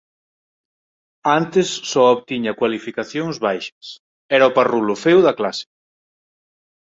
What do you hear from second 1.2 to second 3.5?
Antes só obtiña cualificacións